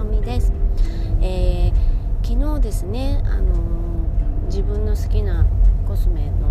[0.00, 0.50] とみです、
[1.20, 5.44] えー、昨日ですね、あのー、自分の好きな
[5.86, 6.50] コスメの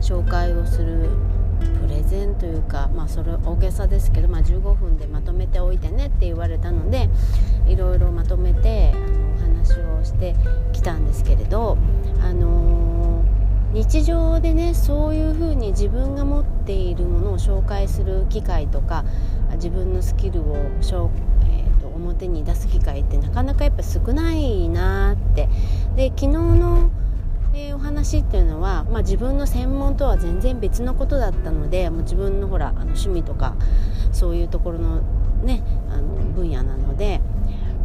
[0.00, 1.10] 紹介をする
[1.82, 7.10] プレゼンというか、まあ、それ大げさですけど、まあ、15分でまとめておいてねって言われたので
[7.66, 10.34] いろいろまとめてあのお話をして
[10.72, 11.76] きたんですけれど、
[12.22, 19.04] あのー、日常でねそういうふうに自分が持っているものを紹介する機会とか
[19.60, 25.48] 自分のスキルを、えーと、表に出す機会ってなかなかやっぱ少ないなって。
[25.96, 26.90] で昨日の
[27.52, 33.56] えー、お話っていうのは、まあ、自分の専門とは全然別のことだったのでもう自分のほらあの趣味とか
[34.12, 35.00] そういうところの,、
[35.42, 37.20] ね、あの分野なので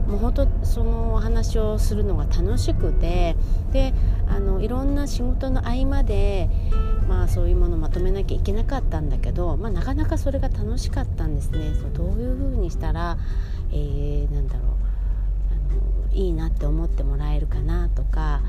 [0.07, 3.35] もう本当そのお話をするのが楽しくて
[3.71, 3.93] で
[4.27, 6.49] あのいろんな仕事の合間で、
[7.07, 11.73] まあ、そういうものをまとめなきゃいけなかったんだけど、まあ、なかなかそれが楽しかったんですね。
[11.75, 13.17] そうどういうふうにしたら、
[13.71, 14.63] えー、なんだろう
[15.51, 18.41] あのいいなって思ってもらえるかなとか、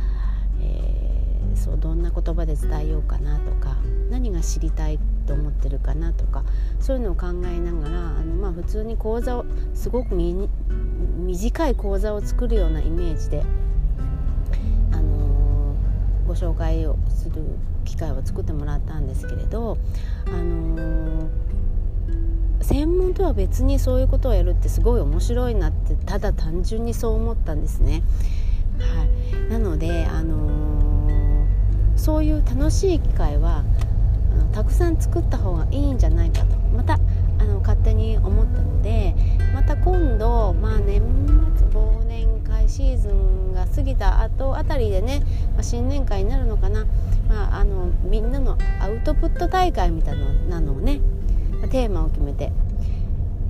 [0.60, 3.76] えー、そうどんな言葉で伝えようかなとか
[4.10, 6.44] 何が知りたいと思ってるかなとか
[6.80, 13.42] そういうのを考えながらあの、まあ、普通に講座をすごく短い講座を作るようなイメージで、
[14.92, 17.42] あのー、ご紹介をする
[17.84, 19.78] 機会を作ってもらったんですけれど、
[20.26, 21.28] あのー、
[22.62, 28.02] 専門とは別にそういうことをやるってすごい面白いなってただ単純にそう思ったんですね。
[28.78, 29.04] は
[29.48, 33.64] い、なので、あのー、そういう楽しい機会は
[34.56, 36.56] たくさん作った方がいいんじゃないかと。
[36.74, 36.94] また
[37.38, 39.14] あの勝手に思ったので
[39.54, 41.02] また今度、まあ、年
[41.58, 45.20] 末忘年会シーズンが過ぎた後あたりでね、
[45.52, 46.86] まあ、新年会になるのかな、
[47.28, 50.16] まあ、あのみんなのアウトプット大会みたい
[50.48, 51.02] なのをね
[51.70, 52.50] テーマを決めて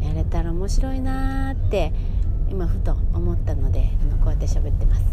[0.03, 1.93] やれたら面白いなーって
[2.50, 3.91] 今ふと思ったので
[4.25, 5.05] こうやって喋ってます。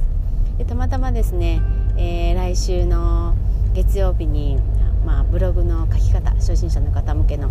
[0.58, 1.62] でたまたまですね、
[1.98, 3.36] えー、来週の
[3.76, 4.60] 月曜日に
[5.06, 7.50] まあ、ブログの書き方初心者の方向けの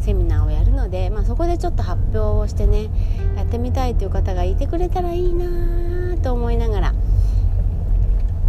[0.00, 2.88] セミナーをやるので、まあ、そこでちょっと発表をしてね
[3.36, 6.94] やってみたいという方がいてくれたらいいなと思いながら、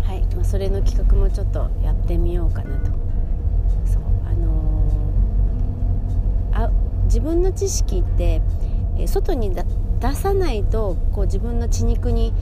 [0.03, 2.91] はいまあ、それの企画もちょっとやってみようかなと。
[3.85, 6.71] そうあのー、あ
[7.05, 8.41] 自分の知識って、
[9.07, 9.53] 外に
[9.99, 12.33] 出さないとこう自分の血肉に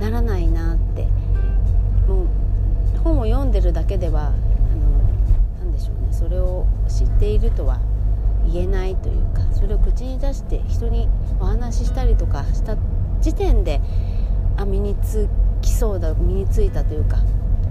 [0.00, 1.06] ならないなって
[2.08, 4.32] もう本を読んでるだけでは
[6.10, 7.80] それを知っているとは
[8.52, 11.08] 言えないというかそれを口に出して人に
[11.38, 12.76] お話ししたりとかした
[13.20, 13.80] 時点で
[14.56, 15.28] あ身につ
[15.62, 17.18] きそうだ身についたというか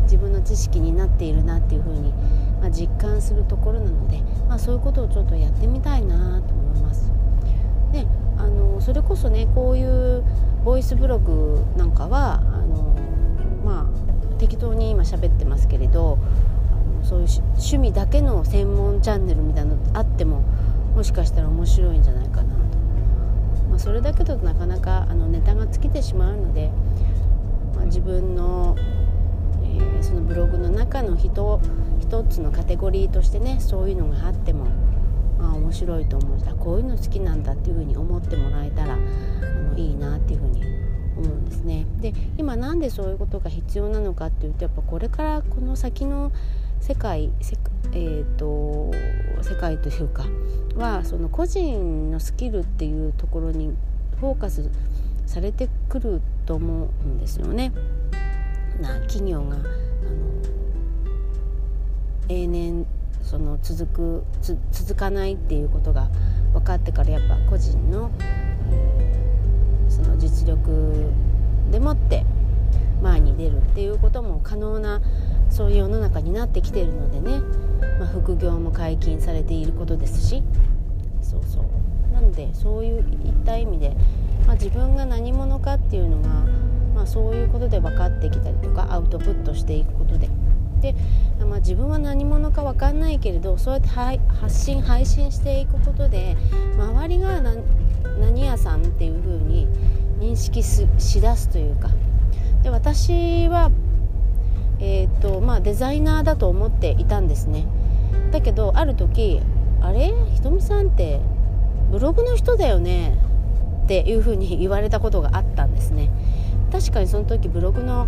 [0.03, 2.11] 自分の知識になっているなっていうふうに、
[2.59, 7.11] まあ、実感するところなので、まあ、そういうことをちょっとやってみたいなと思います。
[7.91, 10.23] であのそれこそねこういう
[10.63, 12.95] ボイスブログなんかはあの、
[13.63, 16.17] まあ、適当に今喋ってますけれど
[17.03, 20.43] そういう趣味だけの専門チャンネルみたいなのあっても
[20.95, 22.77] もしかしたら面白いんじゃないかなと、
[23.69, 26.71] まあ、それだけだとなかなかあのネタが尽きてしまうので、
[27.75, 28.75] まあ、自分の、
[29.63, 31.61] えー、そのブログの中の人
[31.99, 34.65] 一つのカテゴリーとしてねそういうのがあっても、
[35.37, 40.63] まあ、面白いと思うしこういうの好きなんだっていうふうに思ってもらえたらあのいいなっていうふうに
[41.17, 41.85] 思うんですね。
[41.99, 46.31] で今なんでそういうことが必要なのかっていうとやっぱこれからこの先の
[46.79, 47.31] 世界
[47.91, 48.91] えーと、
[49.41, 50.25] 世界というか
[50.75, 53.75] はその個人のスキルっていうところに
[54.19, 54.69] フォーカス
[55.25, 57.71] されてくると思うんですよね。
[58.79, 59.65] な企業があの
[62.29, 62.85] 永年
[63.23, 64.23] その続く
[64.71, 66.09] 続かないっていうことが
[66.53, 68.11] 分かってからやっぱ個人の、
[69.87, 71.11] その実力
[71.71, 72.25] でもって
[73.01, 75.01] 前に出るっていうことも可能な
[75.49, 77.39] そういう世の中になってきてるのでね、
[77.99, 80.43] まあ、副業も解禁されていることですし。
[81.21, 82.13] そうそう。
[82.13, 83.03] なのでそういっ
[83.45, 83.95] た意味で、
[84.47, 86.29] まあ、自分が何者かっていうのが、
[86.95, 90.29] まあ、そういうことで分かってきたりとかアウトプットしていくことで。
[90.81, 90.95] で
[91.45, 96.37] まあ、自分は何者か分かんないけれどそうやって発信配信していくことで
[96.77, 97.41] 周りが
[98.21, 99.67] 何屋さんっていう風に
[100.21, 100.87] 認識し
[101.19, 101.89] だすというか。
[102.63, 103.71] で私は
[104.79, 107.65] えーとまあ、デザイナーだと思っていたんですね。
[108.31, 109.41] だけどある時
[109.81, 110.13] 「あれ？
[110.33, 111.19] ひとみさんって
[111.91, 113.17] ブログの人だよね」
[113.85, 116.09] っていうふうに言われたことがあったんですね。
[116.71, 118.07] 確かにその時ブログの、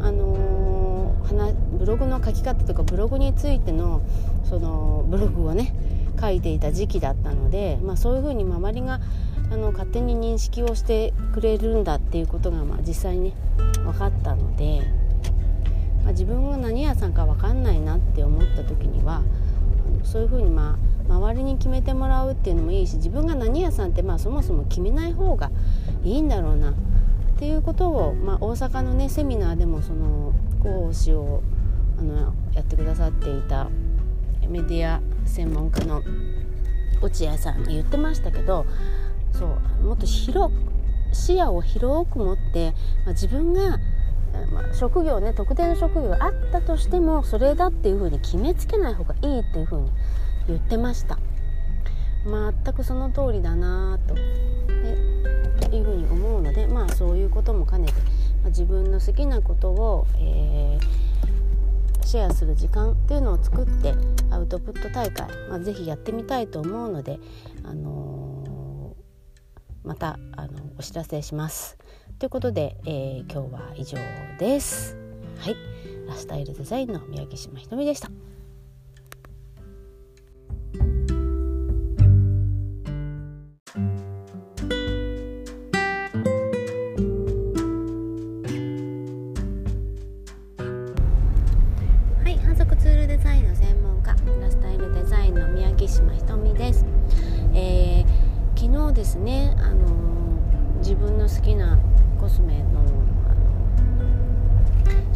[0.00, 4.02] あのー、ブログの書き方とかブログについての
[4.44, 5.74] そのブログをね
[6.20, 9.00] 書いていた時期だったので、まあ、そういうふうに周りが
[9.50, 13.32] あの勝手に認識をしてくれるんだっていうことが、まあ、実際にね
[13.82, 14.82] 分かったので、
[16.02, 19.22] まあ、自分が何屋さんか分かんないなって思った時には
[20.02, 20.78] そういうふうにま
[21.08, 25.50] あ周りに決めてもらうっていうのもいいし自分が何屋さんってまあそもそも決めない方が
[26.04, 26.74] いいんだろうなっ
[27.38, 30.32] ていうことを、まあ、大阪のねセミナーでもその
[30.62, 31.42] 講師を
[31.98, 33.68] あのやってくださっていた
[34.48, 36.02] メディア専門家の
[37.00, 38.64] 落合さんが言ってましたけど
[39.32, 39.46] そ
[39.80, 40.52] うもっと広
[41.12, 42.72] 視野を広く持って、
[43.04, 43.78] まあ、自分が、
[44.52, 49.90] まあ、職業ね特定の職業があったとしてもそれだっていうふうに決めつけない方がいいっていうふうに
[50.48, 51.18] 言ってました
[52.24, 54.14] 全くその通りだなと
[55.76, 57.94] いうふうに思うのでまあそういうことも兼ねて、
[58.42, 63.94] まあ、自分の好きなことを、えー、シェアする時間っていうのを作って
[64.30, 67.18] アウトプット大会、まあ、ぜやってみたいと思うので、
[67.64, 71.78] あのー、またあのお知らせします。
[72.22, 73.98] ということで、えー、今日は以上
[74.38, 74.96] です。
[75.38, 75.56] はい、
[76.06, 78.12] ラスタイルデザインの宮城島ひとみでした。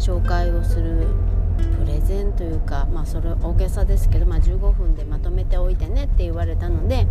[0.07, 1.05] 紹介をする
[1.57, 7.05] プレゼンというか、まあ、それ大げさですけど、まあ、15分でまとめておいてねって言われたので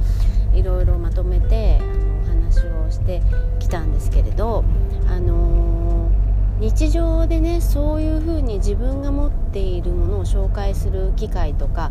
[0.54, 3.20] いろいろまとめてあのお話をして
[3.58, 4.64] きたんですけれど、
[5.10, 11.90] あのー、日常でねそういうふうに自分が持っているものを紹介する機会とか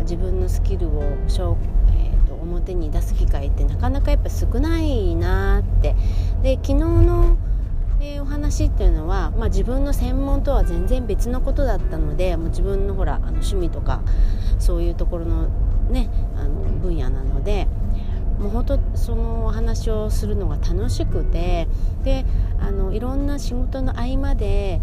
[0.00, 5.94] 自分のスキルをえーと表に出す機会ってなかなかやっぱ少ないなって。
[6.42, 7.36] で昨日の、
[8.46, 14.02] 話っていうのは、まあ、自分の専門とは全然別のことだったのでもう自分のほらあの趣味とか
[14.60, 15.48] そういうところの,、
[15.90, 17.66] ね、あの分野なので
[18.38, 21.66] もう本当そのお話をするのが楽しくて
[22.04, 22.24] で
[22.60, 24.80] あのいろんな仕事の合間で、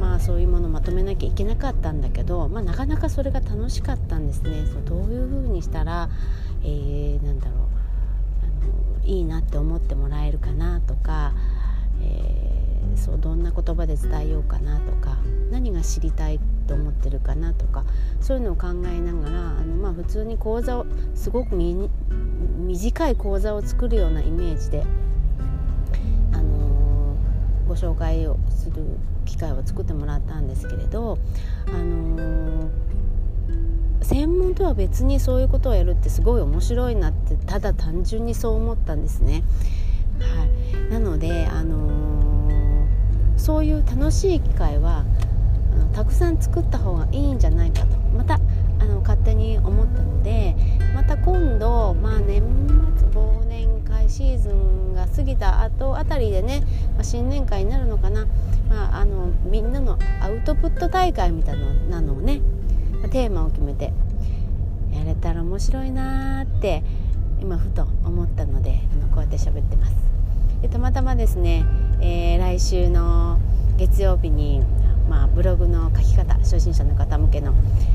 [0.00, 6.08] まあ、そういうものをまとめなきゃいけなかったんだけど、まあ、なかなかそれが楽しかったんですねそうどういうふうにしたら、
[6.64, 7.56] えー、なんだろう
[8.42, 11.32] あのいいなって思ってもらえるかなとか。
[12.02, 12.56] え
[12.94, 15.18] そうどんな言葉で伝えようかなとか
[15.50, 17.84] 何が知りたいと思ってるかなとか
[18.20, 24.84] そういうのを考えながらあの、まあ、普通に講座をすごく短い講座を作るようなイメージで、
[26.32, 28.82] あのー、ご紹介をする
[29.24, 31.18] 機会を作ってもらったんですけれど、
[31.68, 32.68] あのー、
[34.02, 39.44] 専門とは別にそういうことをやるってすごい面白いなってただ単純にそう思ったんですね。
[40.18, 40.46] は
[40.88, 42.05] い、なので、あのー、
[43.36, 45.04] そういう楽しい機会は
[45.72, 47.96] あのたくさん作った方がいいんじゃないかと。
[48.16, 48.40] また
[48.78, 50.54] あの勝手に思ったので
[50.94, 52.42] また今度、まあ、年
[52.96, 56.62] 末忘年会シーズンが過ぎた後あたりでね、
[56.94, 58.26] まあ、新年会になるのかな、
[58.68, 61.56] まあ、あのみんなのアウトプット大会みたい
[61.90, 62.40] なのをね
[63.10, 63.92] テーマを決めて
[64.92, 66.82] やれたら面白いなーって
[67.40, 69.94] 今ふと思ったのであのこうやって喋ってます。
[70.62, 71.64] でたまたまですね、
[72.00, 73.38] えー、来週の
[73.76, 74.62] 月曜日に、
[75.08, 77.54] まあ、ブログの書き方初心者の方向けの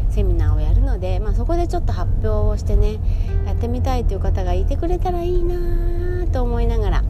[0.10, 3.00] セミナーをやるので、まあ、そこでちょっと発表をしてね
[3.46, 7.04] やってみたいという方がいてくれたらいいなと思いながら、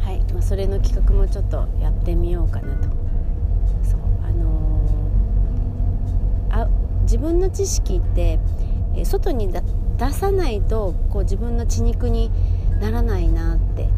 [0.00, 2.88] はいまあ、それの企画もちょっとやってみようかなと。
[3.82, 6.68] そうあのー、あ
[7.02, 8.38] 自分の知識って
[9.04, 9.62] 外に出
[10.12, 12.30] さないとこう自分の血肉に
[12.80, 13.88] ならないなって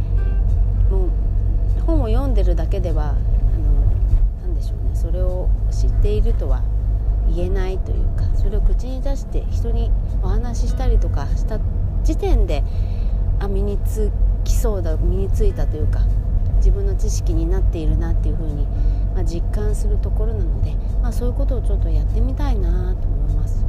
[1.93, 6.63] 本を読んでるだけではあのなんでしょうねそれを知っているとは
[7.29, 9.91] 言えないというかそれを口に出して人に
[10.23, 11.61] お話ししたりとかした
[12.03, 12.63] 時点で
[13.39, 14.11] あ身につ
[14.45, 16.01] きそうだ身についたというか
[16.57, 18.67] 自分の知識になっているなっていうふうに、
[19.15, 23.65] まあ、実感するところなので、まあ、そういうことをちょっとやってみたいなと思います。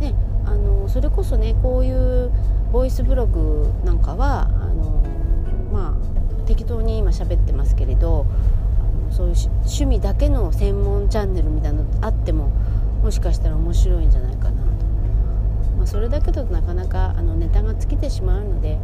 [0.00, 2.30] であのそれこそねこういう
[2.72, 5.02] ボイスブログなんかはあの、
[6.66, 8.26] 当に今喋ってますけれど
[8.80, 12.50] あのそういう趣味だけの専門チャンネルみたいなのあっても
[13.02, 14.58] もしかしたら面白いんじゃないかなと、
[15.76, 18.78] まあ、それだけだとなかなかあのネタが尽きてしまうので、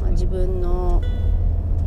[0.00, 1.00] まあ、自分の、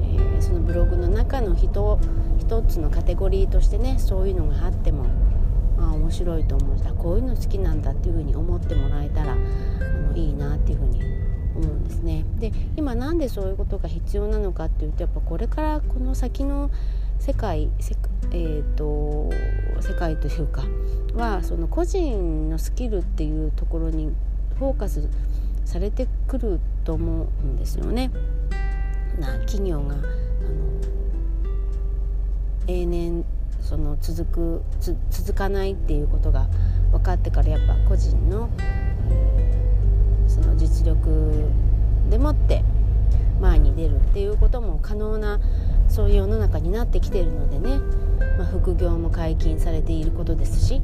[0.01, 1.99] えー、そのブログの中の人
[2.39, 5.05] 一つのカテゴリーとしてねそういうのがあっても
[5.79, 11.16] あ面白いと思うしこういうの好きなんだっていうふうに思ってもらえたらあのいいなっていうふうに
[11.57, 12.25] 思うんですね。
[12.39, 16.69] で今なんでそういうことが必要なのかっていうとやっぱこれからこの先の
[17.19, 17.69] 世界
[18.31, 19.29] えーと、
[19.81, 20.63] 世界というか
[21.13, 24.13] はその個人のスキルっていうところに
[24.59, 25.07] フォーカス
[25.65, 28.11] されてくると思うんですよね。
[29.19, 30.03] な企業があの
[32.67, 33.25] 永年
[33.61, 34.61] その続く
[35.09, 36.47] 続かないっていうことが
[36.91, 38.49] 分かってからやっぱ個人の、
[40.41, 41.49] その実力
[42.09, 42.63] でもって
[43.41, 45.39] 前に出るっていうことも可能な
[45.87, 47.77] そういう世の中になってきてるのでね、
[48.37, 50.81] まあ、副業も解禁されていることですし。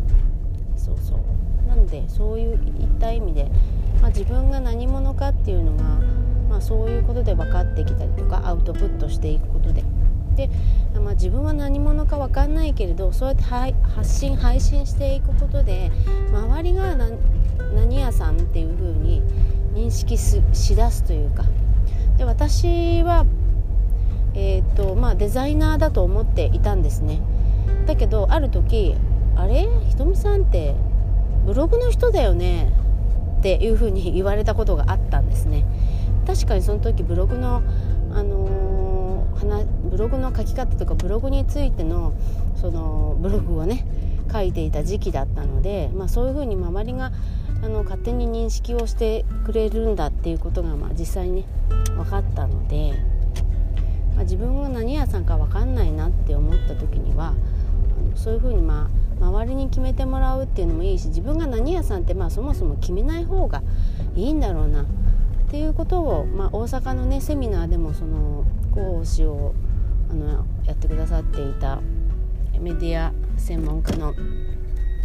[0.78, 1.68] そうそう。
[1.68, 2.58] なのでそういっ
[3.00, 3.50] た意味で、
[4.02, 5.84] まあ、自分が何者かっていうのが、
[6.50, 9.84] まあ、そういうことで分かってきたりとかアウトプットしていくことで。
[10.36, 10.50] で
[11.00, 15.92] まあ、自分は何者か分かんないけれどそうやって発信配信していくことで
[16.32, 16.96] 周りが
[17.76, 19.22] 何屋さんっていう風に
[19.74, 21.44] 認識しだすというか。
[22.18, 23.26] で私は
[24.36, 27.22] えーとまあ、デザイナーだと思っていたんですね。
[27.86, 28.96] だけどある時
[29.36, 29.68] 「あれ？
[29.90, 30.76] ひとみさんって
[31.46, 32.72] ブログの人だよね」
[33.40, 35.66] っていうふうに言われたことがあったんですね。
[36.26, 37.62] 確かにその時ブログの、
[38.12, 42.14] あのー、ブログの書き方とかブログについての
[42.56, 43.86] そのブログをね
[44.32, 47.12] 書いていた時期だったので、まあ、そういうふうに周りが
[47.64, 51.46] あの勝手に認識をしてくれるんだっていうことが、まあ、実際ね
[51.96, 52.94] 分かったので
[54.16, 57.34] まあ、自分は何屋さんか分かんないなって思った時には
[58.16, 58.90] そういうふうにま
[59.22, 63.64] あ周りに決めてもらうっていうのもいいし自分が何屋さんってまあそもそも決めない方が
[64.16, 64.86] いいんだろうなっ
[65.50, 69.54] ていうことを、まあ、大阪のねセミナーでもその講師を
[70.12, 71.80] あのやってくださっていた
[72.60, 74.14] メディア専門家の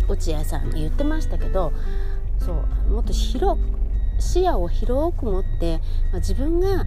[0.09, 1.73] 落合さんが言ってましたけど
[2.39, 3.65] そうもっと広く
[4.21, 5.79] 視野を広く持って、
[6.11, 6.87] まあ、自分が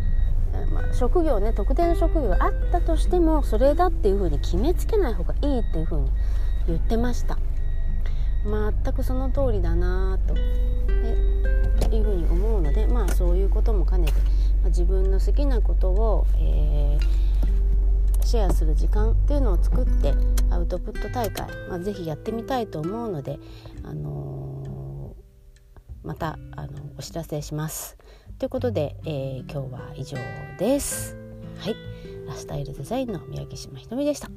[0.74, 6.12] まあ、職業ね特定の職業があったとしてもそれだっていうふうに決めつけない方がいいっていうふうに
[6.68, 7.38] 言ってました。
[8.44, 10.36] 全くその通りだなと。
[11.96, 20.14] いうふうに思うのでまあそういうことも兼ねて、まあ、自分の好きなことを、えー、シェアする時間っていうのを作って
[20.50, 23.40] アウトプット大会、まあ、ぜひやってみたいと思うので、
[23.84, 24.41] あのー、
[26.04, 27.98] またあのお知らせします。
[28.40, 30.18] ということで、えー、今日は以上
[30.58, 31.16] です。
[31.60, 31.76] はい、
[32.28, 34.30] ラスタイルデザインの宮城島ひとみでした。